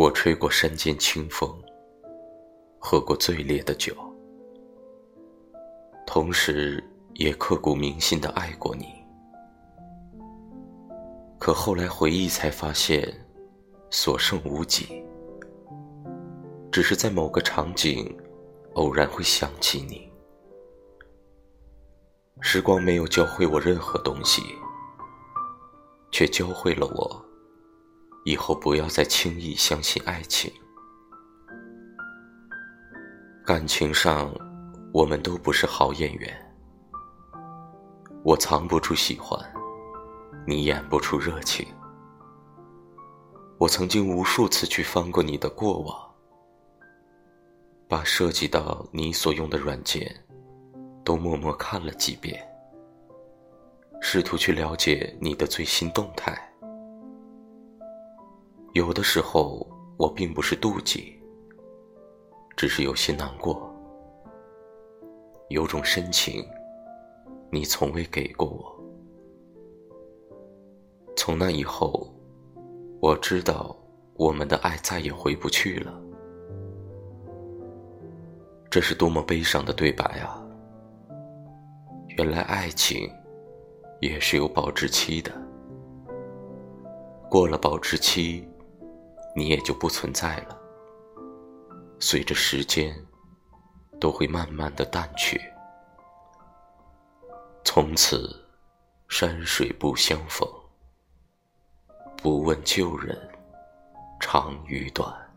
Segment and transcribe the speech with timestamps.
[0.00, 1.54] 我吹过山间清风，
[2.78, 3.94] 喝过最烈的酒，
[6.06, 6.82] 同时
[7.16, 8.86] 也刻骨铭心的爱过你。
[11.38, 13.14] 可后来回忆才发现，
[13.90, 15.04] 所剩无几，
[16.72, 18.16] 只是在某个场景，
[18.76, 20.10] 偶然会想起你。
[22.40, 24.40] 时光没有教会我任何东西，
[26.10, 27.22] 却教会了我，
[28.24, 30.52] 以后不要再轻易相信爱情。
[33.44, 34.32] 感情上，
[34.92, 36.54] 我们都不是好演员，
[38.22, 39.38] 我藏不住喜欢，
[40.46, 41.66] 你演不出热情。
[43.58, 46.10] 我曾经无数次去翻过你的过往，
[47.88, 50.14] 把涉及到你所用的软件。
[51.02, 52.38] 都默默看了几遍，
[54.00, 56.49] 试图去了解你的最新动态。
[58.72, 61.20] 有的时候，我并不是妒忌，
[62.56, 63.68] 只是有些难过。
[65.48, 66.44] 有种深情，
[67.50, 68.80] 你从未给过我。
[71.16, 72.08] 从那以后，
[73.00, 73.76] 我知道
[74.14, 76.00] 我们的爱再也回不去了。
[78.70, 80.40] 这是多么悲伤的对白啊！
[82.16, 83.10] 原来爱情
[84.00, 85.32] 也是有保质期的，
[87.28, 88.48] 过了保质期，
[89.34, 90.58] 你也就不存在了。
[91.98, 92.94] 随着时间，
[94.00, 95.40] 都会慢慢的淡去，
[97.64, 98.34] 从此
[99.08, 100.48] 山水不相逢，
[102.16, 103.16] 不问旧人
[104.18, 105.29] 长与短。